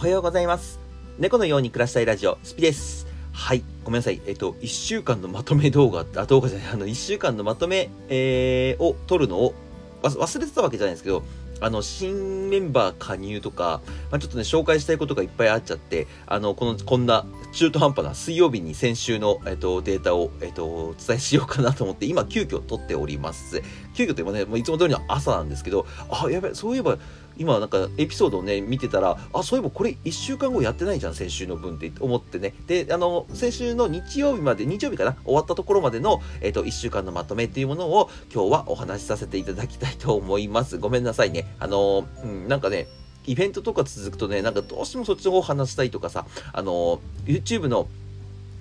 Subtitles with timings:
[0.00, 0.80] おはようございます。
[1.18, 3.06] 猫のように暮らしたいラジオ、スピです。
[3.32, 3.62] はい。
[3.84, 4.22] ごめんなさい。
[4.24, 9.54] えっと、1週間のまとめ動画、あ、動画じゃない、あの、1週間のまとめ、えー、を撮るのを
[10.02, 11.22] 忘れてたわけじゃないですけど、
[11.60, 23.62] あの、新メンバー加入とか、まあ、ちょっとね、紹介したいことがいっぱいあっちゃって、あの、この、こんな中途半端な水曜日に先週の、えっと、データを、えっと、お伝えしようかなと思って、今、急遽撮っております。
[23.94, 26.96] 急遽と今ね、もういつも通りの朝なんですけど、あ、やべ、そういえば、
[27.40, 32.52] 今なんかエピソードをね見てたらあそういえばこれ1週間後やってないじゃん先週の分って思ってね。
[32.66, 40.76] であの先週の日曜日まで日曜日かな終わったところまでの、えっと1週間のまとめっていうものを今日はお話しさせていただきたいと思います。
[40.76, 41.46] ごめんなさいね。
[41.58, 42.88] あの、うん、なんかね
[43.26, 47.88] イベントとか続くとねなんかどうしてもそっちの方を話したいとかさあの YouTube の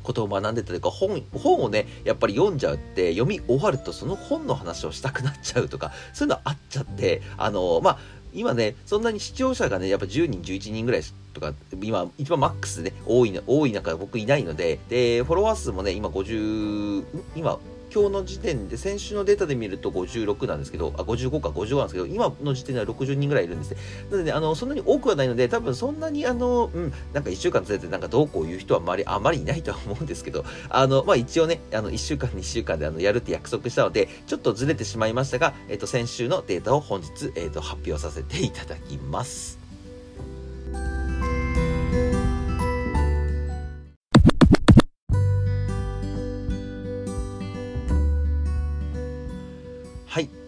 [0.03, 7.99] ことを学んでたというか本本をねやっぱり読んじゃうって読み終わるとその本の話をしたくなっちゃうとかそういうのあっちゃってあのまあ
[8.33, 11.01] 今ね、そんなに視聴者がね、やっぱ10人、11人ぐらい
[11.33, 17.03] とか、今、一番マックスでね、多いの、多い中僕いないので、で、フォロワー数もね、今50、
[17.35, 17.59] 今、
[17.93, 23.77] 今日の時点で、先週のデータで見ると56なんですけど、あ、55か55なんですけど、今の時点では60人ぐらいいるんですね。
[24.11, 39.68] なので、あの、そんなに多くはないので、多分そんなに、あの、うん、なんか1週間ずれて、なんかどうこう言う人はあまり、あまりいないとは思うんですけど、あの、まあ、一応ね、あの、1週間、2週間で、あの、やるって約束したので、ちょっとずれてしまいましたが、えっと、先週のデータを本日、えっと、発表させていただきます。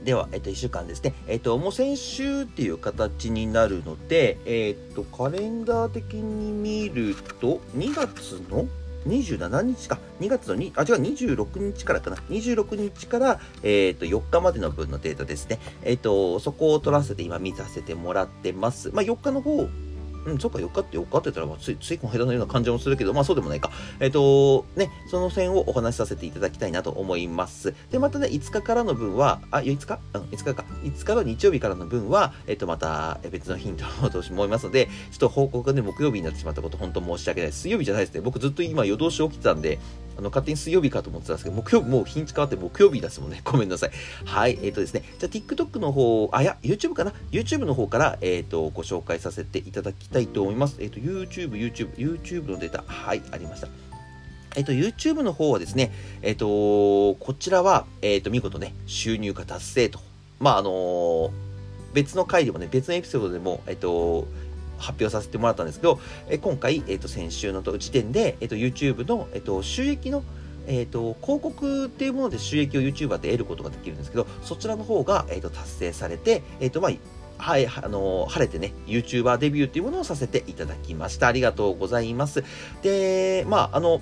[0.03, 1.13] では、えっと、1週間ですね。
[1.27, 8.67] えっと、もう先週っていう形になるので、えっと、カレンダー的に見ると、2月の
[9.07, 9.99] 27日か。
[10.19, 12.17] 2月の2、あ、違う、26日からかな。
[12.29, 15.59] 26日から、えっと、4日までの分のデータですね。
[15.83, 18.89] えっと、そこを取らせて今見させてもらってます。
[18.93, 19.67] まあ、4日の方、
[20.25, 23.71] うん、そっか、4日って4日って言ったら、まあ、つい、ついこの間のような感じもするけど、まあそうでもないか。
[23.99, 27.73] えっ、と、ね、その線をお話しさせていただきたいなと思います。
[27.89, 29.99] で、またね、5日からの分は、あ、5日？
[30.13, 30.65] うん、5日か。
[30.83, 37.61] 5日の日曜日からの分は、えっ、と、また別のヒントをと思いますので、ちょっと報告がね、木曜日になってしまったこと、本当申し訳ないです。
[37.61, 38.21] 水曜日じゃないですね。
[38.21, 39.79] 僕ずっと今夜通し起きてたんで、
[40.17, 43.41] あの、勝手に水曜日かと思ってたんですけど、木曜日、もう日にち変わって木曜日ですもんね。
[43.45, 43.91] ごめんなさい。
[44.25, 45.03] はい、えっ、とですね。
[45.19, 50.77] じゃあ TikTok の方、あ、いや、YouTube かな ?YouTube の方から、えっ、と、ご紹介させていただきたいと思います。
[50.79, 53.67] えっ、と、YouTube、YouTube、YouTube のデータ、はい、ありました。
[54.55, 56.45] えっと、YouTube の方はですね、えっと、
[57.15, 59.99] こちらは、えっと、見事ね、収入化達成と。
[60.39, 61.31] まあ、あの
[61.93, 64.27] 別の回でもね、別のエピソードでも、えっと、
[64.81, 65.99] 発表させてもらったんですけど、
[66.29, 70.23] え今回、えっと、先週の時点で、えっと、YouTube の、えっと、収益の、
[70.67, 76.91] えっと、広告っていうもので収益を YouTuber で得ることができるんですけど、そちらの方が、えっと、達成されて、えっと、まあ、
[77.37, 81.27] はい、あの晴れてね、YouTuber デビューっていうものをさせていただきました。
[81.27, 82.43] ありがとうございます。
[82.83, 84.01] で、まあ、あの、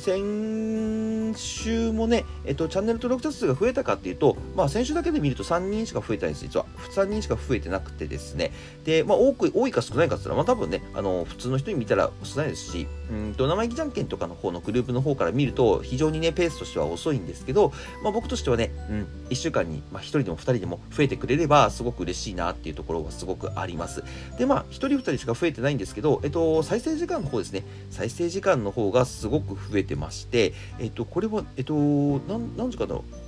[0.00, 6.46] 先週もね、えっと、チャンネル登録者数が増えたかっていうと、まあ、先週だけで見ると3人しか増えてないんです。
[6.46, 8.52] 実は、3人しか増えてなくてですね。
[8.84, 17.72] で、まあ、多く、多いか少ないかって言ったら、まあ、多分ね、あの、普通の人に見たら少ないですし、うんと、生意気じゃんけんとかの方のグループの方から見ると、非常にね、ペースとしては遅いんですけど、
[18.02, 24.02] まあ、僕としてはね、うん、1週間に、まあ、1人でも2人でも増えてくれれば、すごく嬉しいなっていうところがすごくあります。
[24.38, 33.20] で、まあ、1人2人しか増えてないんですけど、えっと、再生時間の方ですね、再生時間の方がすごく増えてまして、えっと、これは、えっと、何時間だろう。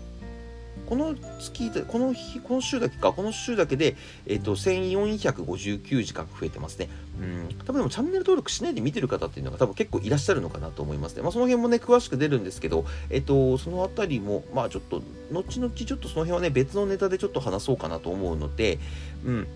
[0.93, 3.97] この月、この日、この週だけか、この週だけで、
[4.27, 6.91] えっと、1459時間増えてますね。
[7.19, 11.23] うん、多分でもチャンネル登録しないで見てる方っていうのが多分結構いらっしゃるのかなと思いますね。
[11.23, 18.79] まあその辺もね、詳しく出るんですけど、えっと、そのあたりも、まあちょっと、後々ちょっとその辺はね、別のネタでちょっと話そうかなと思うので、
[19.25, 19.47] うん。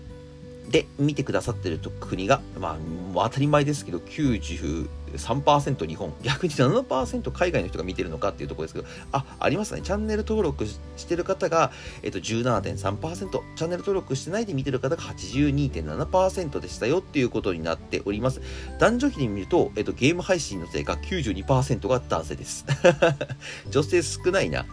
[0.69, 2.77] で、見てくださってる国が、ま
[3.15, 9.81] あ、当たり前ですけど、93%日本、逆に7%海外の人が見てるのかっていうところですけど、あ、ありますね。
[9.81, 11.71] チャンネル登録してる方が、
[12.03, 18.41] えっと、17.3%、チャンネル登録してないで見てる方が82.7%でしたよっていうことになっております。
[18.79, 22.65] 男女比で見ると、えっと、ゲーム配信のせいが92%が男性です。
[23.71, 24.65] 女性少ないな。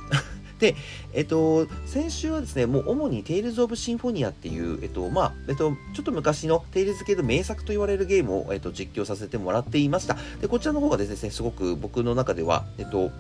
[0.64, 0.76] で、
[1.12, 10.16] えっと、先週はですね、もう主に Tales of Symphonia っていう、えっと、まあ、えっと、ちょっと昔の Tales 系の名作と言われるゲームを、えっと、実況させてもらっていました。
[10.40, 13.10] で、こちらの方がですね、すごく僕の中では、えっと、うん、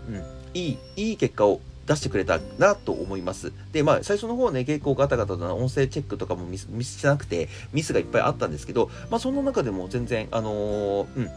[0.54, 3.52] いい、いい結果を出してくれたなと思います。
[3.72, 11.30] で、まあ、最初の方はね、結構ガタガタな音声チェックとかもミス、してなくて、ミスがいっぱいあったんですけど、まあ、そんな中でも全然、あのーうん、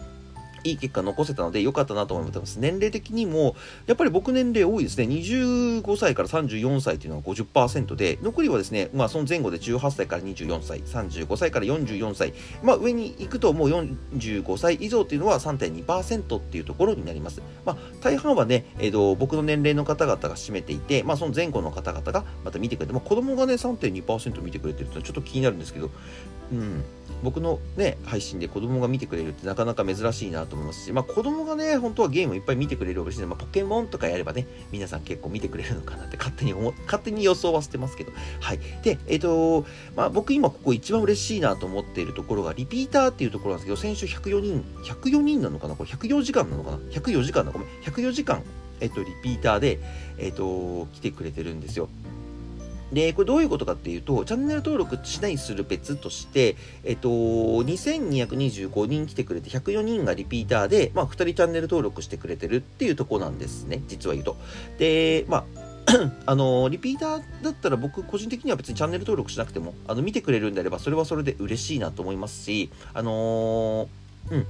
[0.68, 2.58] いい結果残せたので良かったなと思ってます。
[2.58, 3.56] 年齢的にも、
[3.86, 5.06] やっぱり僕年齢多いですね。
[5.06, 12.34] 25歳から34歳っていうのが50%で、残りはですね、まあその前後で18歳から24歳、35歳から44歳、
[12.64, 17.42] まあ上に行くともう45歳以上っていうのは3.2%っていうところになります。
[17.66, 25.90] まあ大半はね、えっ、ー、と、僕の年齢の方々が占めていて、まあその前後の方々がまた見てくれて、まあ子供がね3.2%見てくれてるっていうのはちょっと気になるんですけど、
[26.52, 26.84] うん、
[27.24, 38.60] 僕のね、配信で子供が見てくれるってなかなか珍しいなと思いますし、まあ子供がね、本当はゲームいっぱい見てくれるしいので、まあ、ポケモンとかやればね、皆さん結構見てくれるのかなって勝手に思、勝手に予想はしてますけど、はい。
[38.84, 39.66] で、えっ、ー、と、
[39.96, 45.76] まあ僕今ここ一番嬉しいなと思っているところが、リピーターっていうところなんですけど、先週104人、104人なのかな？
[45.76, 47.68] これ104時間なのかな ?104 時間なごめん。
[47.84, 48.44] 104時間、
[48.80, 49.80] えっ、ー、と、リピーターで、
[50.18, 51.90] えっ、ー、と、来てくれてるんですよ。
[52.92, 64.38] で、これどういうことかっていうと、チャンネル登録しないする別として、えっと、2225人来てくれて104人がリピーターで、まあ、2人チャンネル登録してくれてるっていうとこなんですね、実は言うと。
[64.78, 65.68] で、まあ、
[66.26, 74.48] あの、リピーターだったら僕個人的には別にチャンネル登録しなくても、あの、見てくれるんであれば、それはそれで嬉しいなと思いますし、あのー、うん、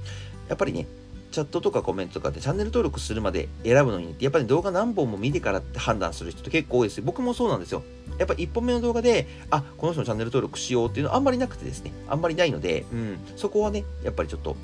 [0.48, 0.86] やっぱりね、
[1.30, 7.82] チャットとかコメントとかってチャンネル登録するまで選ぶのにやっぱり動画何本も見てからって判断する人って結構多いです僕もそうなんですよ。
[8.18, 14.56] やっぱ1本目の動画で、あ、この人のチャンネル登録しようっていうのはあんまりなくてですね、あんまりないので、うん、そこはね、やっぱりちょっと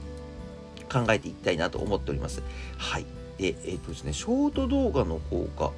[0.91, 2.43] 考えていきたいなと思っております。
[2.79, 3.07] はい。
[3.39, 5.71] で、えっ、ー、とですね、ショート動画の方が、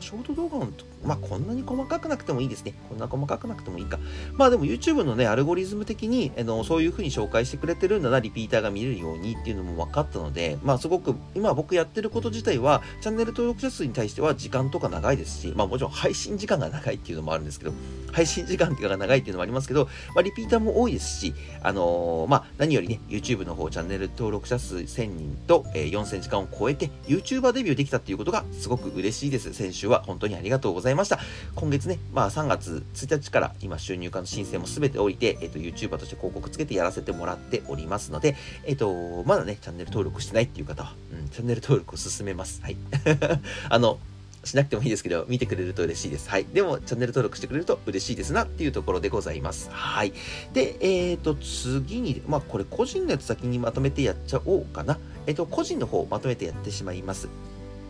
[0.00, 0.70] ショート動画の
[1.04, 2.74] まあ、こんなに細かくなくてもいいですね。
[2.88, 3.98] こんな細かくなくてもいいか。
[4.32, 17.72] まあでも YouTube のね、アルゴリズム的に、あの、そういう風に紹介してくれてるんだな、リピーターが見れるようにっていうのも分かったので、まあすごく、今僕やってること自体は、チャンネル登録者数に対しては時間とか長いですし、まあもちろん配信時間が長いっていうのもあるんですけど、
[18.12, 19.84] 配信時間っていうのが長いっていうのもありますけど、
[20.14, 29.52] まあリピーターも多いですし、あのー、まあ何よりね、YouTube の方、チャンネル登録者数1000人と、えー、4000時間を超えて、YouTuber デビューできたっていうことがすごく嬉しいです。
[29.52, 31.18] 先週は本当にありがとうございまざいました。
[31.54, 42.62] 今月ね、まあ3月1日から今収入化の申請も全て降りて、えっ、ー、と、YouTuber として広告つけてやらせてもらっておりますので、えっ、ー、と、まだね、チャンネル登録してないっていう方は、うん、チャンネル登録を進めます。
[42.62, 42.76] はい。
[43.68, 43.98] あの、
[44.44, 46.30] しなくてもいいですけど、見てくれると嬉しいです。
[46.30, 46.44] はい。
[46.44, 49.68] でも、チャンネル登録してくれると嬉しいですなっていうところでございます。
[49.72, 50.12] はい。
[50.52, 54.98] で、えっ、ー、と、次に、まあ、これ個人のやつ先にまとめてやっちゃおうかな。
[55.26, 57.28] えっ、ー、と、個人の方まとめてやってしまいます。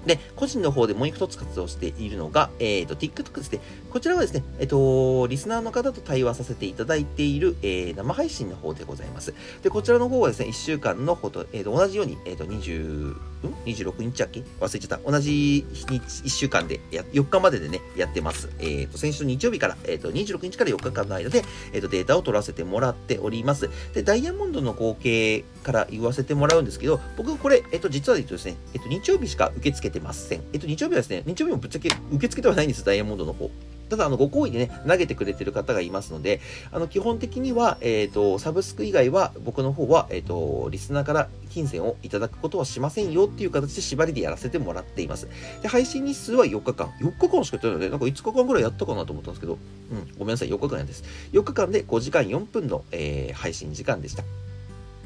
[0.06, 3.60] で、個人の方でもう一つ活動しているのが、えっ、ー、と、TikTok ですね。
[3.90, 9.34] こちらはですね、えっ、ー、と、リスナーの方と対話させていただいている、えー、生配信の方でございます。
[9.62, 13.20] で、こちらの方はですね、1週間のほと、えっ、と、同じように、えっ、と、20、ん
[13.64, 14.42] ?26 日だっけ？
[14.60, 15.10] 忘れちゃった。
[15.10, 18.48] 同じ日に1週間でや、4日まででね、やってます。
[18.58, 23.68] えっ、と、先週の日曜日から、えっ、と、26日から4日間の間で、えっ、と、データを取らせてもらっております。
[23.92, 30.42] で、ダイヤモンドの合計から言わせてもらうんですけど、僕これ、えっ、と、実は言うとですね、えっ、と、日曜日しか受け付けてません。
[30.52, 33.50] えっ、と、日曜日はですね、日曜日もぶっちゃけ受け付けてはないんです、ダイヤモンドの方。
[33.88, 36.40] ただ、あの、ご好意でね、投げてくれてる方がいますので、
[36.72, 45.28] あの、基本的には、えっ、ー、と、サブスク以外は、僕の方は、えっ、ー、と、リスナーから金銭をいただくことはしませんよっていう形で縛りでやらせてもらっています。
[45.62, 46.88] で、配信日数は4日間。
[47.00, 49.56] 4日間しかやってないので、なんか5日間ぐらいやったかなと思ったんですけど、う
[49.94, 51.04] ん、ごめんなさい、4日間やです。
[51.32, 54.24] 4日間で5時間4分の、えー、配信時間でした。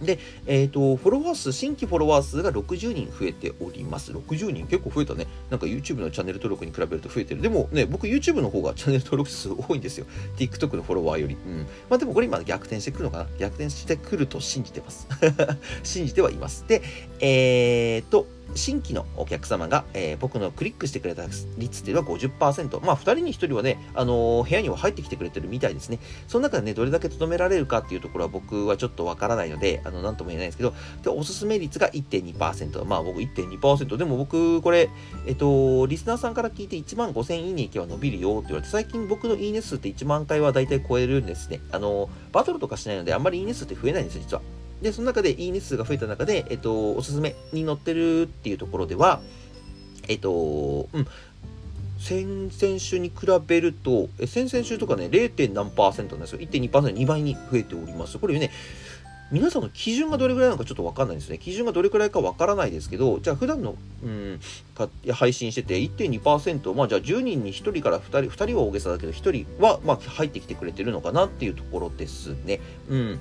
[0.03, 4.13] で、えっ、ー、と、フォロワー数、新規フォロワー数が60人増えております。
[4.13, 5.27] 60人結構増えたね。
[5.51, 7.43] なんか YouTube のチャンネル登録に比べると増えてる。
[7.43, 10.07] でもね、僕 YouTube の方がチャンネル登録数多いんですよ。
[10.37, 11.35] TikTok のフォロワーより。
[11.35, 11.67] うん。
[11.89, 15.07] まあでもこれ今逆転してくるのかな逆転してくると信じてます。
[15.83, 16.65] 信じてはいます。
[16.67, 16.83] で、
[17.21, 22.85] えっ、ー、と、新規のお客様が、えー、僕のクリックしてくれた率っていうのは50%。
[22.85, 25.99] まあ、2人に1人はね、あのー、部屋には入ってきてくれてるみたいですね。
[26.29, 32.85] その中でね、どれだけ留められるかっていうところは僕はちょっとわからないので、あの、なんとも言えないんですけど、で、おすすめ率が1.2%。
[32.85, 33.97] まあ、僕1.2%。
[33.97, 34.91] でも僕、これ、
[35.27, 41.61] えっと、リスナーさんから聞いて1万5000いいねいけば伸びるよって言われて、最近僕のいいね数って1万回は大体超えるんですね。
[41.71, 44.43] あのー、バトルとかしないので、あんまりいいね数って増えないんですよ、実は。
[44.83, 49.21] で、その中でいいね数が増えた中で、えっと、おすすめに載ってるっていうところでは、
[50.09, 51.07] えっと、うん、
[51.99, 55.53] 先々週に比べると、え先々週とかね、0.
[55.53, 56.41] 何パーセントなんですよ。
[56.41, 58.19] 1.2%、2倍に増えております。
[58.19, 58.51] これね、
[59.31, 61.39] 皆さんの基準がどれぐらいなのかちょっとわかんないですね。
[61.39, 64.41] 基準がどれくらいかわからないですけど、じゃあ普段の、うん、
[64.75, 72.61] か配信してて1.2%、まあじゃあ10人に1人から2人、2人は大げさだけど、1人はまあ入ってきてくれてるのかなっていうところですね。
[72.89, 73.21] うん。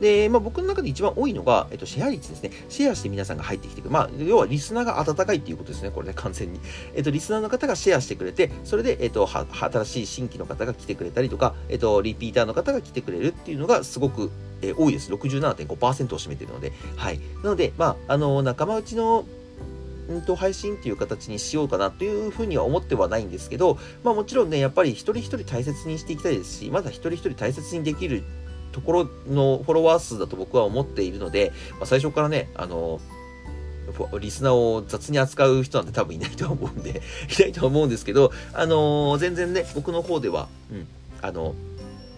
[0.00, 2.50] で、まあ、僕の中で一番多いのが、えっと、シェア率ですね。
[2.68, 3.90] シェアして皆さんが入ってきてくる。
[3.90, 5.90] まあ、要はリスナーが温かいっていうことですね。
[5.90, 6.60] これね、完全に。
[6.94, 14.30] えっと、リスナーの方がシェアしてくれて、それで、えっと、は新しい新規の方が来てくれたりとか、えっと、リピーターの方が来てくれるっていうのがすごく、
[14.62, 15.12] えー、多いです。
[15.12, 16.72] 67.5%を占めているので。
[16.96, 17.20] はい。
[17.42, 19.24] なので、まあ、あの、仲間内の
[20.18, 28.24] んと、配信っていう形にしようかなというふうには思ってはないんですけど、まあもちろんね、やっぱり一人一人大切にしていきたいですし、まだ一人一人大切にできる
[28.72, 33.00] ところのフォロワー数だと僕は思っているので、まあ、最初からね、あの、
[34.20, 36.90] リスナーを雑に扱う人なんて多分いないと思うんで、
[37.36, 40.86] いないと思うんですけど、あの、全然ね、僕の方では、うん、
[41.22, 41.54] あの、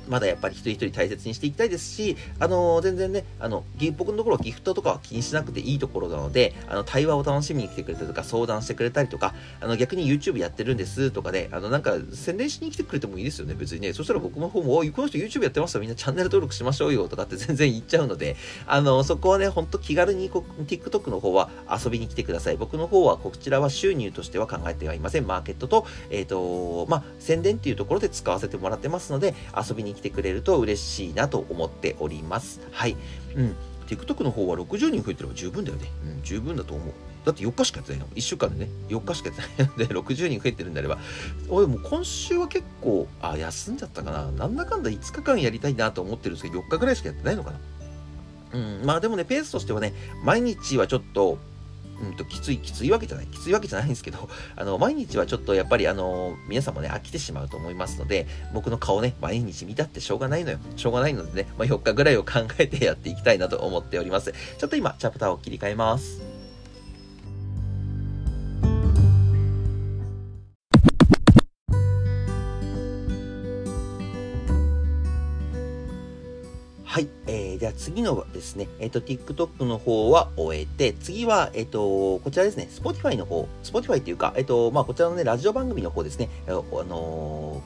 [0.08, 3.64] まだやっぱり一人一人大切にしていきたいですし、あのー、全然ね、あの、
[3.96, 13.92] 僕のところはギフトとかは気にしなくていいところなので、あの、対話を楽しみに来てくれたりとか、相談してくれたりとか、あの、逆に YouTube やってるんですとかで、あの、なんか、宣伝しに来てくれてもいいですよね、別にね。
[13.92, 22.56] そしたら僕の方も、おい、この人 YouTube やってますよ、みんなチャンネル登録しましょうよ、とかって全然言っちゃうので、あの、そこはね、ほんと気軽にこ TikTok の方は遊びに来てください。
[22.56, 25.26] 僕の方は、こちらは収入としては考えてはいません。
[25.26, 32.60] マーケットと、えっ、ー、と、まあ、宣伝っていうところで使わせてもらってますので、遊びに来てくれると嬉しいなと思っております。
[32.70, 32.96] はい。
[33.36, 33.56] うん。
[33.86, 35.90] TikTok の方は60人増えてれば十分だよね。
[36.06, 36.92] うん、十分だと思う。
[37.24, 38.06] だって4日しかやってないの。
[38.08, 40.98] 1週間でね、4日しかやってないので、 60人増えてるんであれば、
[41.48, 44.30] 俺もう今週は結構、あ、休んじゃったかな。
[44.32, 47.60] なんだかんだ5日間やりたいなと思ってるんですけど、4日ぐらいしかやってないのかな。
[48.54, 49.94] うん、まあでもね、ペースとしてはね、
[50.24, 51.38] 毎日はちょっと、
[52.02, 60.58] うんと、きつい、きついわけじゃない、きついわけじゃないんですけど、 あの、毎日はちょっとやっぱりあの、皆さんもね、飽きてしまうと思いますので、僕の顔ね、毎日見たってしょうがないのよ。
[60.76, 64.32] しょうがないのでね、まあ、4日ぐらいを考えてやっていきたいなと思っております。
[64.32, 66.31] ちょっと今、チャプターを切り替えます。
[77.62, 87.62] では次のですね、えっ、ー、と、TikTok の方は終えて、次は、えっ、ー、と、こちらですね、Spotify の方、Spotify っていうか、えっ、ー、と、まあ、こちらのね、ラジオ番組の方ですね、あの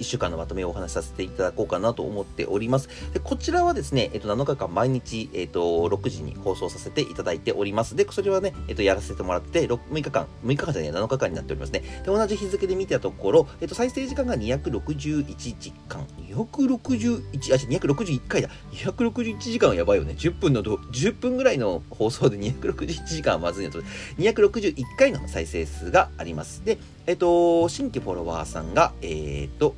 [0.00, 2.88] 1週間のまとめをお話しさせていただこうかなと思っております。
[3.12, 7.94] で、こちらはですね、えっ、と、7日間毎日、えっ、と、6時に放送させていただいております。
[7.94, 11.80] で、それはね、えっ、と、やらせてもらって、6, 6日間、6日間じゃねえ、7日間になっておりますね。
[11.80, 18.48] で、同じ日付で見たところ、えっ、と、再生時間が261時間、261、あ、261回だ。
[18.72, 20.14] 261時間はやばいよね。
[20.16, 23.82] 10分のど、10分ぐらいの放送で261時間はまずいのと、
[24.18, 26.64] 261回の再生数があります。
[26.64, 29.74] で、えっ、と、新規フォロワーさんが、えっ、と、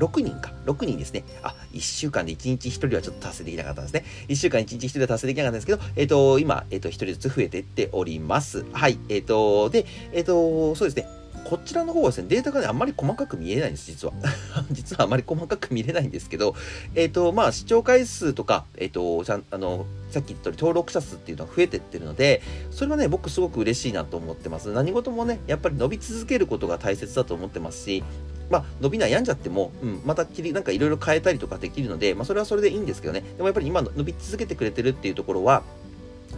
[0.00, 0.52] 6人か。
[0.66, 1.24] 6人ですね。
[1.42, 4.04] あ、1週間で1日1人はちょっと達成できなかったんですね。
[4.28, 8.64] 1週間1日1人は達成できなかったんですけど、えっ、ー、と、今、えっ、ー、と、1人ずつ増えていっております。
[8.72, 8.98] はい。
[9.08, 11.20] えっ、ー、と、で、えっ、と、そうですね。
[11.44, 14.14] こちらの方はですね、データがね、あんまり細かく見えないんです、実は。
[14.70, 16.54] 実はあまり細かく見れないんですけど、
[16.94, 24.72] えっ、と、まあ、視聴回数とか、えっ、と、ちゃん、あの、さっき言った通り登録者数っていうのは増えてってるので、それはね、僕すごく嬉しいなと思ってます。
[24.72, 28.04] 何事もね、やっぱり伸び続けることが大切だと思ってますし、
[28.50, 33.20] まあ、伸び悩んじゃっても、うん、また切り、なんかいろいろ変えたりとかできるので、まあ、それはそれでいいんですけどね。
[33.20, 35.62] でもやっぱり今伸び続けてくれてるっていうところは、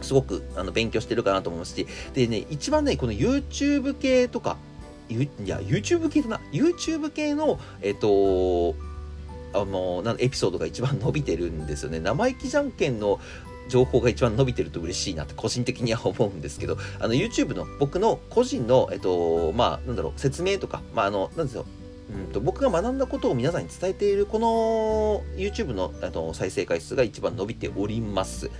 [0.02, 4.56] すごくあの勉強してるかなと思いますし、でね、一番ね、この YouTube 系とか、
[5.08, 8.74] いや、YouTube 系だな？YouTube 系の、えっ、と、
[9.54, 12.00] あの、なんエピソードが一番伸びてるんですよね。
[12.00, 13.20] 生意気じゃんけんの
[13.68, 21.66] 情報が一番伸びてると嬉しいなって個人的には思うんですけど、あの YouTube の僕の個人の、えっと、まあ、なんだろう、説明とか、まあ、あの、なんですよ、
[22.14, 28.50] うんと僕が学んだことを皆さんに伝えているこの YouTube のあの再生回数が一番伸びております。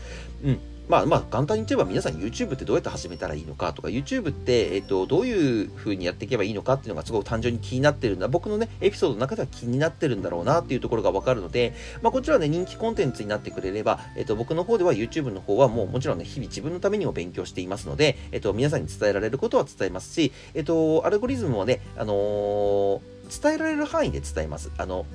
[0.45, 0.61] うん。
[0.89, 8.29] まあまあ簡単に言えば皆さん YouTube ってどうやって始めたらいいのかとか YouTube って、えっと、どういう風にやっていけばいいのかっていうのがすごく単純に気になってるんだ。
[8.29, 23.01] 僕のね、エピソードの中では気になってるんだろうなっていうところがわかるので、まあこちらはね、人気コンテンツになってくれれば、えっと、僕の方では YouTube の方はもうもちろんね、日々自分のためにも勉強していますので、えっと、皆さんに伝えられることは伝えますし、えっと、アルゴリズムもね、あのー、
[23.43, 24.71] 伝えられる範囲で伝えます。
[24.77, 25.07] あの、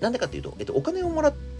[0.00, 1.52] なんでかっていうと、えっと、お金をもらって、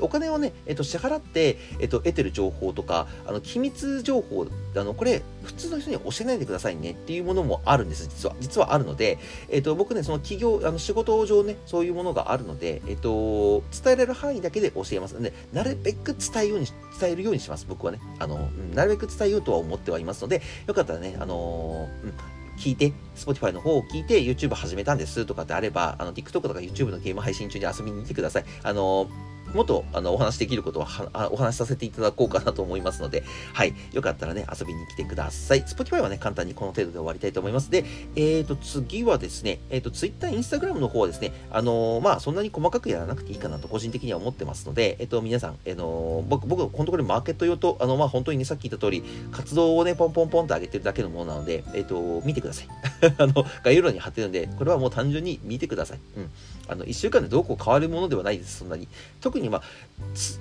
[0.00, 4.46] お金をね、えっと、支払って、えっと、得てる情報とか、あの、機密情報、
[4.76, 8.34] あの、これ、普通の人に教えないでくださいねっていうものもあるんです、実は。
[8.40, 9.18] 実はあるので、
[9.50, 16.66] えっと、僕ね、その企業、あの、仕事上ね、そういうものがあるので、えっと、伝えられる範囲だけで教えますので、なるべく伝えように、
[17.00, 18.00] 伝えるようにします、僕はね。
[18.18, 22.12] あの、なるべく伝えようとは思ってはいますので、よかったらね、あのうん、
[22.56, 28.44] 聞いて、Spotify の方を聞いて YouTube 始めたんですとかってあれば、あの TikTok とか YouTube のゲーム配信中に遊びに来てください。
[28.62, 29.08] あの
[29.54, 33.74] もっとあのお話できることははお話しさせていただこうかなと思いますので、はい。
[33.92, 35.62] よかったらね、遊びに来てください。
[35.62, 37.70] Spotify はね、簡単にこの程度で終わりたいと思います。
[37.70, 37.84] で、
[38.16, 52.68] えっ、ー、と、次はですね、えっ、ー、と、Twitter、Instagram の方はですね、あのー、まあ、そんなに細かくやらなくていいかなと個人的には思ってますので、えっ、と、皆さん、あの僕、僕、このところマーケット用と、あの、まあ、本当にね、さっき言った通り、活動をね、ポンポンポンと上げてるだけのものなので、えっ、と、見てください。
[53.18, 55.98] あの、概要欄に貼ってるんで、これはもう単純に見てください。
[56.16, 56.30] うん。
[56.66, 58.88] あの、1週間でどうこう変わるものではないです、そんなに。
[59.20, 59.62] 特にまあ、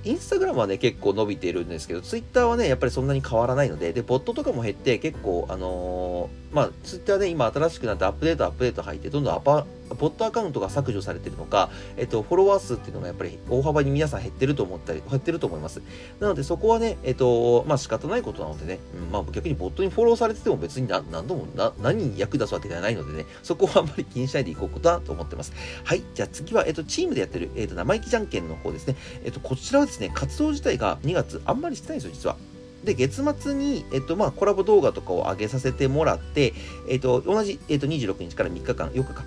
[0.03, 15.81] インスタグラムはね、結構伸びているんですけど、ツイッターはね、やっぱりそんなに変わらないので、で、ボットとかも減って、結構、あのー、まあ、ツイッターで今新しくなってアップデート、アップデート入って、どんどんアパ、ボットアカウントが削除されてるのか、えっと、フォロワー数っていうのがやっぱり大幅に皆さん減ってると思ったり、減ってると思います。
[16.19, 25.53] なので、そこはね、えっと、まあ仕方ないことなのでね、うん、まあ逆にボットにフォローされてても別に何度もな、何に役立つわけではないのでね、そこはあんまり気にしないでいこうかなと思ってます。
[25.83, 26.03] はい。
[26.13, 28.95] じゃあ次は、えっと、チームでやってる、えっと、生意気じゃんけんの方ですね。
[29.23, 32.37] えっと、こちらはですね、活動自体が2月あんまりしてないんですよ、実は。
[32.83, 36.53] で、月末に、えっと、まあ、コラボ動画とかを上げさせてもらって、
[36.89, 39.25] えっと、同じ、えっと、26日から3日間、4日間、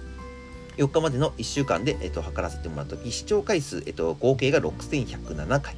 [0.76, 5.76] 4日までの1週間で、えっと、測らせてもらったと、視聴回数、えっと、合計が6107回。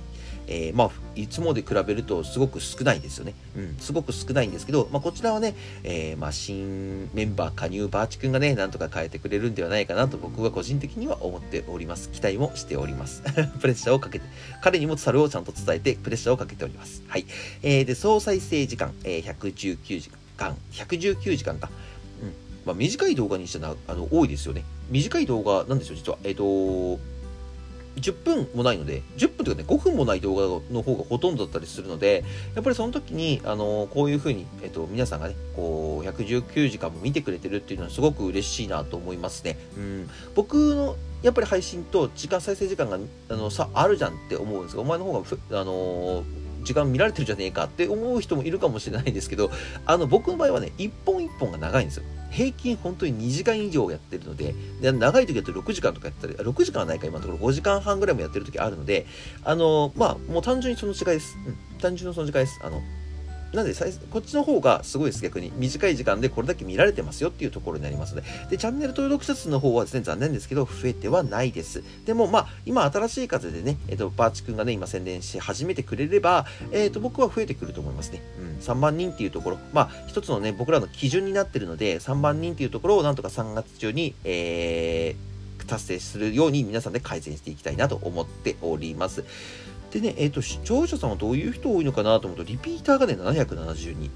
[0.49, 3.35] えー、まあ、いつもで比べるとすごく少ないですよね。
[3.57, 12.11] うん、すごく少ないんですけど、まあ、こちらはね、えー、まあ、新メンバー加入バーチ君がね、なんとか変えてくれるんではないかなと僕は個人的には思っております。
[12.11, 13.23] 期待もしております。
[13.61, 14.25] プレッシャーをかけて、
[14.63, 17.03] 彼にもそれをちゃんと伝えて、プレッシャーをかけております。
[17.07, 17.27] はい。
[17.63, 21.71] えー、で、総再生時間、えー、119時間、119時間か。
[22.23, 22.33] うん。
[22.65, 24.65] まあ、短い動画にしては、あの、多いですよね。
[24.89, 26.19] 短い動画なんですよ、実は。
[26.25, 27.01] えっ、ー、と
[28.01, 39.59] 10分もないので、10分というかね、5分もない動画の方がほとんどだったりするので、やっぱりその時に、あの、こういうふうに、えっと、皆さんがね、こう、119時間も見てくれてるっていうのはすごく嬉しいなと思いますね。
[39.77, 40.11] うん。
[40.35, 42.99] 僕の、やっぱり配信と時間再生時間が、
[43.31, 46.25] あの、さ、あるじゃんって思うんですが、お前の方があの
[46.63, 49.51] 時間見られてるじゃねえかって思う人もいるかもしれないですけど、
[49.87, 52.05] あの、僕の場合はね、一本一本が長いんですよ。
[52.31, 59.07] 平均本当に2時間以上やってるので、で長い時だと6時間とかやったり、6時間はないか今のところ5時間半ぐらいもやってる時あるので、
[59.45, 61.37] あの、まあ、もう単純にその違いです。
[61.47, 62.61] うん、単純にその違いです。
[62.63, 62.83] あの、
[63.53, 63.75] なんで、
[64.11, 65.51] こっちの方がすごいです、逆に。
[65.57, 68.27] 短い時間でこれだけ見られてますよっていうところになりますので。
[68.51, 71.83] で、チャンネル登録者数の方はですね、残念ですけど、増えてはないです。
[72.05, 78.23] でも、まあ、今、新しい風でね、えっ、と、バーチ君がね、今宣伝し始めてくれれば、えっ、と、僕は増えてくると思いますね。
[78.39, 85.29] うん、3万人っていうところ、まあ、一つのね、僕らの基準になってるので、3万人っていうところをなんとか3月中に、えー、
[85.69, 89.25] 達成するように皆さんで改善していきたいなと思っております。
[89.91, 93.95] でね、えっ、ー、と、視聴者さんはどういう人多いのかなと思うと、リピーターがね、772。
[93.95, 94.11] うん。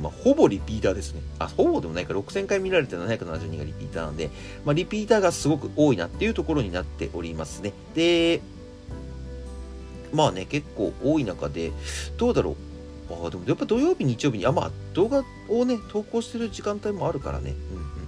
[0.00, 1.22] まあ、ほぼリピーターですね。
[1.38, 4.30] あ、ほぼでもないか、6000回見られて772がリピーターなんで、
[4.64, 7.72] まあ、リピーターがすごく多いなっていうところになっておりますね。
[7.94, 8.40] で、
[10.12, 11.72] まあね、結構多い中で、
[12.16, 12.56] どうだろう。
[13.10, 17.50] あでもやっぱ土曜日、日曜日に、あ、まあ動画をね、投稿してる時間帯もあるからね。
[17.50, 18.01] うん。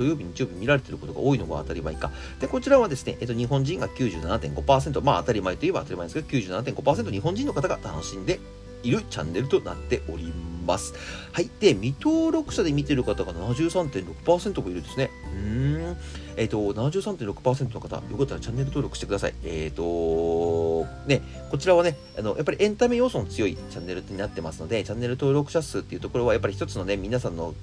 [0.00, 2.10] 土曜日、日曜日見られてることが多いのが当たり前か。
[2.40, 8.40] で、こちらはですね、えっと、日本人が97.5%、まあ当たり前といえば当たり前ですけど、97.5%日本人の方が楽しんで
[8.82, 10.32] いるチャンネルとなっており
[10.66, 10.94] ます。
[11.32, 11.50] はい。
[11.60, 15.10] で、未登録者で見てる方が73.6%もいるんですね。
[15.34, 15.96] うーん。
[16.38, 19.34] えっ、と、73.6%の方、よかったらチャンネル登録してください。
[19.44, 27.54] えっ、ー、と、ね、こちらはね、あの、やっぱりエンタメ要素の強いチャンネルになってますので、チャンネル登録者数っていうところは、やっぱり一つのね、皆さんの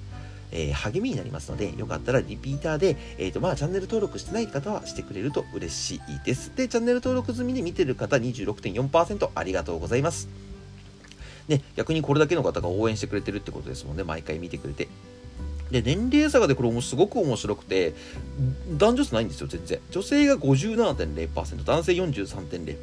[0.52, 6.52] えー、励みになりますので、よかったらリピーターで、えっ、ー、と、まあ、チャンネル登録してない方はしてくれると嬉しいです。
[6.54, 10.28] で、チャンネル登録済みで見てる方26.4%ありがとうございます。
[11.48, 14.88] ね、逆にこれだけの方が応援してくれてるってことですもんね、毎回見てくれて。
[15.70, 17.94] で、年齢差がでこれもすごく面白くて、
[18.72, 19.80] 男女差ないんですよ、全然。
[19.90, 22.74] 女性が57.0%、男性43.0%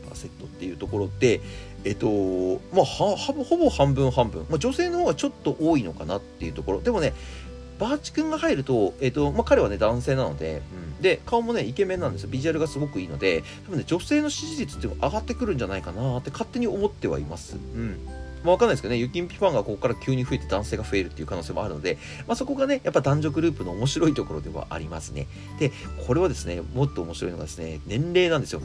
[0.46, 1.42] っていうところで、
[1.84, 3.16] えっと、まあ、ほ
[3.58, 4.46] ぼ半分半分。
[4.50, 6.82] まあ、女性の方がちょっと多いのかなっていうところ。
[6.82, 7.14] でもね、
[7.80, 10.62] バーチ君が入ると、えっ、ー、と、まあ、彼はね、男性なので、
[10.98, 12.30] うん、で、顔もね、イケメンなんですよ。
[12.30, 17.56] ビジュアルがすごくいいので、多分ね、女性の支持率っていうのが上がってくるんじゃないかなって勝手に思ってはいます。
[17.56, 17.98] うん。
[18.44, 25.28] まあ、わかんないですけどね、ユキンピファンがここから急に増えて男性が増えるっていう可能性もあるので、まあ、そこがね、やっぱ男女グループの面白いところではありますね。
[25.60, 25.72] で、
[26.06, 28.62] これはですね、もっと面白いのがですね、年齢なんですよ。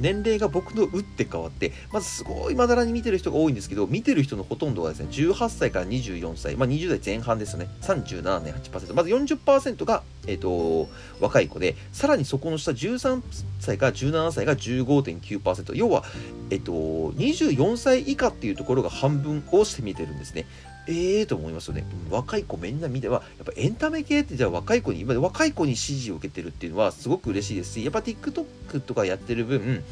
[0.00, 10.88] 年齢が僕の打って変わって、まずすごいまだらに見てる人が多いんですけど、見てる人のほとんどはですね、18歳から24歳、まあ、20代前半ですよね、37.8%、まず40%が、えっ、ー、と、
[11.20, 13.22] 若い子で、さらにそこの下、13
[13.60, 16.04] 歳から17歳が15.9%、要は、
[16.50, 20.46] えっ、ー、と、24歳以下っていうところが半分をして見てるんですね。
[20.86, 21.84] ええー、と思いますよね。
[22.10, 29.82] 若い子みんな見ては、やっぱエンタメ系ってじゃあ若い子に、今若い子に支持を受けてるっていうのはすごく嬉しいですし、やっぱ TikTok とかやってる分、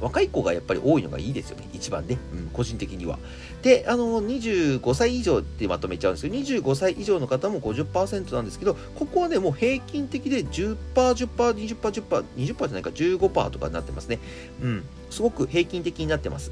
[0.00, 2.18] 若い子がやっぱり多いのがいいですよね、一番ね。
[2.32, 3.18] うん、個人的には。
[3.62, 14.18] で、あの、25歳以上ってまとめちゃうんですけど、25歳以上の方も50%なんですけど、ここはね、もう平均的で10%、10%、20%、10%、20%じゃないか、15%とかになってますね。
[14.62, 16.50] うん、すごく平均的になってます。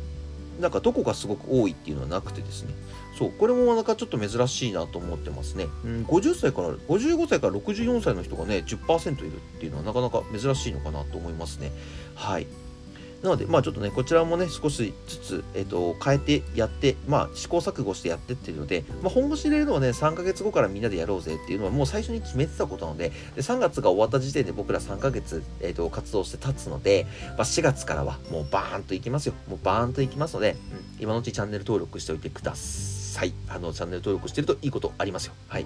[0.60, 2.74] なんかどこがすごく多いっていうのはなくてですね。
[3.18, 5.66] そう、これもなんかちょっと珍しいなと思ってますね。
[5.84, 11.70] うん、50歳から、55歳から64歳の人がね、10%いるっていうのはなかなか珍しいのかなと思いますね。
[12.14, 12.46] はい。
[13.24, 29.32] なので、まあちょっとね、こちらもね、少しずつ、えっ、と、変えてやって、まあ試行錯誤してやってっていうので、まあ本腰入れるのはね、3ヶ月後からみんなでやろうぜっていうのはもう最初に決めてたことなので、で3月が終わった時点で僕ら3ヶ月、えっ、と、活動して経つので、まあ4月からはもうバーンといきますよ。
[29.48, 30.52] もうバーンといきますので、
[30.98, 33.32] うん、今のうちチャンネル登録しておいてください。
[33.48, 35.32] あの、チャンネル登録してるといいことありますよ。
[35.48, 35.64] はい。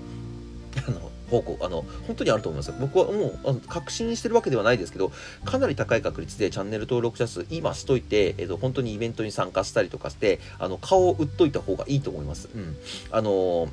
[0.87, 2.73] あの、方向、あの、本当にあると思います。
[2.81, 5.13] 僕はもう、あの確信してるわけではないですけど、
[5.45, 12.49] かなり高い確率でチャンネル登録者数、今しといて、えっと、本当にイベントに参加したりとかして、あの、顔を売っといた方がいいと思います。
[12.55, 12.77] うん。
[13.11, 13.69] あの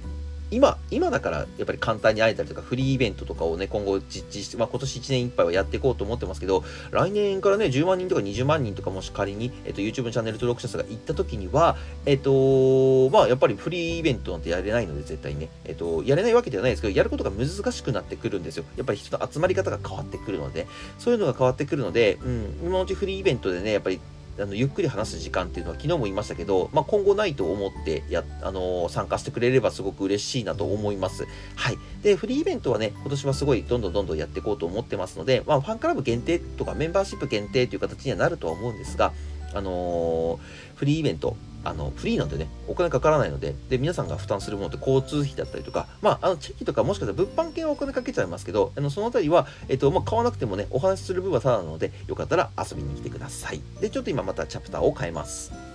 [0.55, 18.63] 今、今だからやっぱり簡単に会えたりとか、フリーイベントとかをね、今後実施して、まあ、今年1年いっぱいはやっていこうと思ってますけど、来年からね、10万人とか20万人とかもし仮に、えっと、YouTube チャンネル登録者数が行った時には、えっと、まあ、やっぱりフリーイベントなんてやれないので、絶対にね、えっと、やれないわけではないですけど、やることが難しくなってくるんですよ。
[18.77, 20.67] やっぱり人の集まり方が変わってくるので、
[20.99, 23.99] そういうのが変わってくるので、うん、今のうちフリーイベントでね、やっぱり
[24.37, 31.25] あのゆっくり話す時間っていうのは昨日も言いましたけど、まあ、今後ないと思ってや、あのー、参加してくれればすごく嬉しいなと思います。
[31.55, 31.77] はい。
[32.03, 39.13] で、フリーイベントはね、今年はすごいどんどんどんどんやっていこうと思ってますので、まあ、ファンクラブ限定とかメンバーシップ限定という形にはなるとは思うんですが、
[39.53, 40.39] あのー、
[40.75, 53.61] フリーイベント、あの、フリーなんでね、お金かからないので、で、皆さんが負担するものって交通費だったりとか、まあ、あの、チェキとかもしかしたら物販系はお金かけちゃいますけど、あの、そのあたりは、えっと、まあ、買わなくてもね、お話しする分はただなので、よかったら遊びに来てください。
[53.81, 55.74] で、ちょっと今またチャプターを変えます。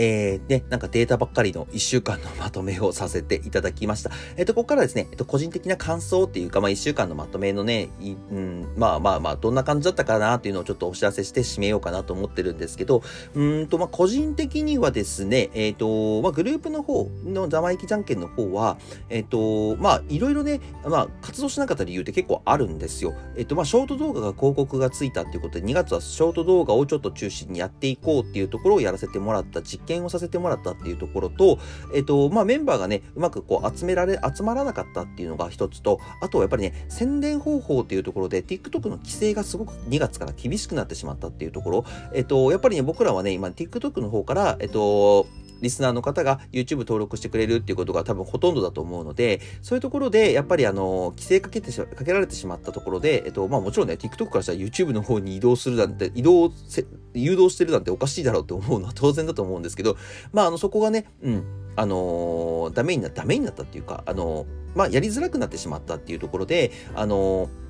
[0.00, 4.12] えー、ね、なんかデータばっかりの1週間のまとめをさせていただきました。
[4.36, 7.88] えっ、と、ここからですね、えっと、個人的な感想っていうか、まあ、1週間のまとめのね、
[8.30, 13.02] うん、まあまあまあ、どんな感じだったかなっていうのをちょっとお知らせして締めようかなと思ってるんですけど、
[13.34, 23.14] うんと、まあ、個人的にはですね、えっ、と、まあ、グループの方のざまいきじゃんけんの方は、えっ、と、まあ、いろいろね、まあ、活動しなかった理由って結構あるんですよ。
[23.36, 31.58] えっ、と、まあ、ショート動画が広告がついたっていうことで、2月はショート動画をちょっと中心にやっていこうっていうところをやらせてもらった実見をさせてもらったっていうところと、
[31.94, 45.26] えっ、と、まあ、メンバーがね、うまくこう集められ、集まらなかったっていうのが一つと、あとはやっぱりね、宣伝方法っていうところで、TikTok の規制がすごく2月から厳しくなってしまったっていうところ、えっ、と、やっぱりね、僕らはね、今 TikTok の方から、えっ、と、
[45.60, 59.96] リスナーの方が YouTube 登録してくれるっていうことが多分ほとんどだと思うので、そういうところで、やっぱりあの、規制かけてし、かけられてしまったところで、えっと、まあもちろんね、TikTok からしたら YouTube の方に移動するなんて、移動せ、誘導してるなんておかしいだろうって思うのは 当然だと思うんですけど、
[60.32, 61.44] まああの、そこがね、うん、
[61.76, 67.67] あのー、ダメにな、ダメになったっていうか、あのー、まあやりづらくなってしまったっていうところで、あのー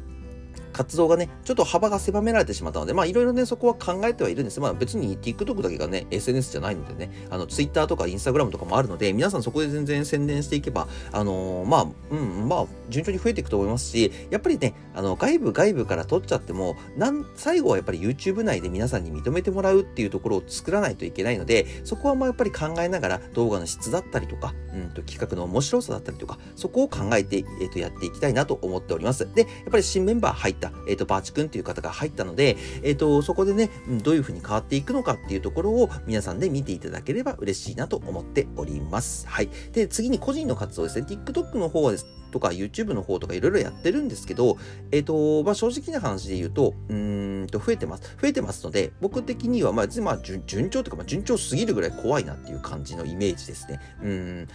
[0.72, 4.61] 活動がね、ちょっと幅が狭められてしまったので、まあいろいろね、そこは考えてはいるんです。
[4.61, 29.28] まあ別に TikTok だけがね、SNS じゃないのでね、あの Twitter とか Instagram とかもあるので、皆さんそこで全然宣伝していけば、あのー、まあ、うん、まあ、順調に増えていくと思いますし、やっぱりね、あの、外部外部から取っちゃっても、なん、最後はやっぱり YouTube 内で皆さんに認めてもらうっていうところを作らないといけないので、そこはまあやっぱり考えながら動画の質だったりとか、うんと企画の面白さだったりとか、そこを考えて、えっ、と、やっていきたいなと思っております。
[29.35, 33.71] で、やっぱり新メンバー入った、えっ、ー、と、バーチ君っていう方が入ったので、えっ、ー、と、そこでね、
[34.03, 39.27] どういう風に変わっていくのかっていうところを皆さんで見ていただければ嬉しいなと思っております。
[39.27, 39.49] はい。
[39.73, 41.07] で、次に個人の活動ですね。
[41.09, 44.59] TikTok の方はですとか YouTube の方とかいろいろやってるんですけど、
[44.92, 48.16] えっ、ー、と、まあ、正直な話で言うと、うんと、増えてます。
[48.21, 53.81] 増えてますので、僕的には、まあ、まあ、順順調というか、まあ、順調すぎるぐらい怖いなっていう感じのイメージですね。
[54.03, 54.49] うん。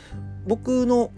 [0.48, 1.12] 僕の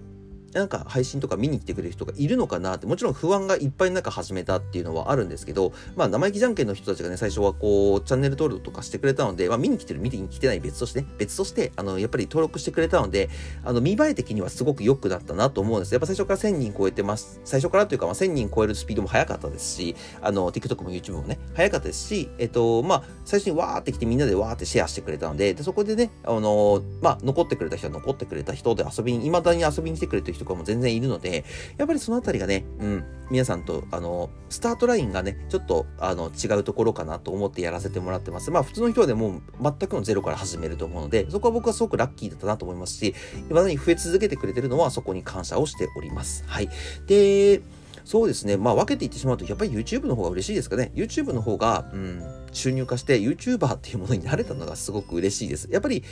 [0.55, 13.29] なんか配信とか見に来てくれる人がいるのかなって、もちろん不安がいっぱいの中始めたっていうのはあるんですけど、まあ生意気じゃんけんの人たちがね、最初はこう、チャンネル登録とかしてくれたので、まあ見に来てる、見に来てない別として、ね、別として、あの、やっぱり登録してくれたので、
[13.65, 15.91] あの、見栄え的にはすごく良くなったなと思うんです。
[15.91, 17.41] やっぱ最初から1000人超えてます。
[17.43, 31.43] 最初からというか、まあ1000人超えるスピードも速かったですし、あの、TikTok も YouTube もね、速かったですし、えっと、まあ、最初にわーって来てみんなでわーってシェアしてくれたので、で、そこでね、あの、まあ、残ってくれた人は残ってくれた人で遊びに、未だに遊びに来てくれてる人とかも全然いるので、
[31.77, 38.51] やっぱりそのあたりがね、うん、皆さんと、あの、スタートラインがね、ちょっと、あの、違うところかなと思ってやらせてもらってます。
[38.51, 43.15] まあ、普通の人はでも全くのゼロから始めると思うので、そこは僕はすごくラッキーだったなと思いますし、
[43.47, 46.43] 未だに増え続けてくれてるのはそこに感謝をしております。
[46.45, 46.69] はい。
[47.07, 47.61] で、
[48.05, 48.55] そうですね。
[48.55, 50.91] まあ分けていってしまうと、やっぱり YouTube の方が嬉しいですかね。
[50.93, 55.67] YouTube の方が、うん、収入化して YouTuber っていうものになれたのがすごく嬉しいです。
[55.71, 56.03] やっぱり、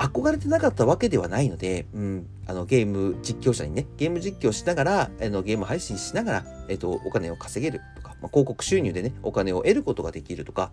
[0.00, 10.72] 憧れてなかったわけではないので、うん、あのゲーム実況者にね、ゲーム実況しながら、あのゲーム配信しながら、えっと、お金を稼げるとか、まあ、広告収入でね、お金を得ることができるとか、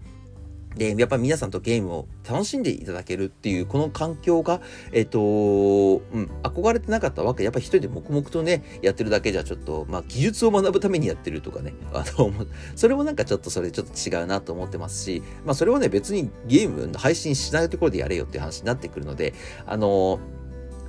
[0.78, 4.62] で、やっぱり皆さんとゲームを楽しんでいただけるっていう、この環境が、
[4.92, 7.44] えっ、と、うん、憧れてなかったわけ。
[7.44, 12.32] やっぱり一人で黙々とね、やってるだけじゃちょっと、まあ、技術を学ぶためにやってるとかね、あの、
[12.76, 19.34] それもなんかちょっとそれちょっと違うなと思ってますし、まあ、それはね、別にゲーム配信しないところでやれよっていう話になってくるので、
[19.66, 20.20] あの、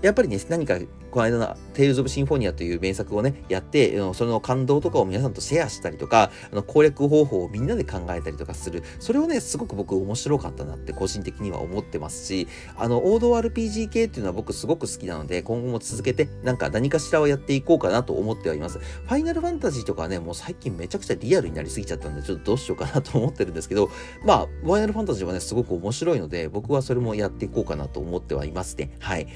[0.03, 0.79] やっぱりね、何か
[1.11, 8.83] この間のテイルズ・オブ・シンフォニアという名作をね、やって、その感動とかを皆さんとシェアしたりとか、あの攻略方法をみんなで考えたりとかする。
[9.01, 18.79] それをね、すごく僕面白かったなって個人的には思ってますし、あの、王道 RPG 系っていうのは僕すごく好きなので、今後も続けて、なんか何かしらをやっていこうかなと思ってはいます。
[18.79, 23.91] ファイナルファンタジーとかはね、もう最近めちゃくちゃリアルになりすぎちゃったんで、ちょっとどうしようかなと思ってるんですけど、
[24.25, 28.91] まあ、ファイナルファンタジーはね、すごく面白いので、僕はそれもやっていこうかなと思ってはいますね。
[29.01, 29.27] はい。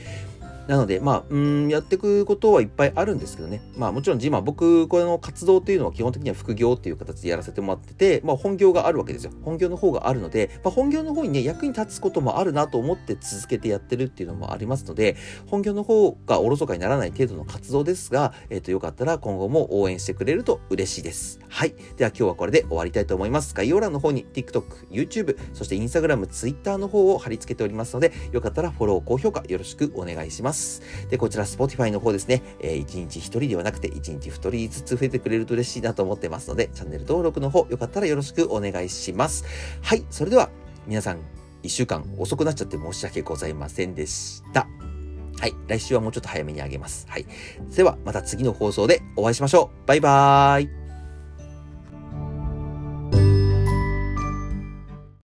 [0.69, 3.63] なので、まあ、うん、やっていくことはいっぱいあるんですけどね。
[3.77, 9.33] まあ、もちろん、今、僕、この活動っていうのは基本的には副業っていう形でやらせてもらってて、まあ、本業があるわけですよ。
[9.45, 21.41] 本業の方があるので、まあ、本業の方にね、役に立つこともあるなと思って続けてやってるっていうのもありますので、本業の方がおろそかにならない程度の活動ですが、えっ、ー、と、よかったら今後も応援してくれると嬉しいです。
[21.49, 21.75] はい。
[21.97, 23.55] では、今日はこれで終わりたいと思います。
[23.55, 30.83] 概要欄の方に TikTok、YouTube、そして Instagram、Twitter の方を貼り付けておりますので、よかったらフォロー、高評価よろしくお願いしますます。
[31.09, 39.45] で、こちら Spotify の方ですね、えー、1日1人ではなくて1日2人ずつ増えてくれると嬉しいなと思ってますので、チャンネル登録の方よかったらよろしくお願いします。
[39.83, 40.51] はい、それでは
[40.87, 41.19] 皆さん
[41.63, 44.67] 1週間遅くなっちゃって申し訳ございませんでした。
[45.41, 45.55] はい。
[45.67, 47.07] 来週はもうちょっと早めにあげます。
[47.09, 47.27] はい。
[47.75, 49.89] では、また次の放送でお会いしましょう。
[49.89, 50.82] バイバーイ。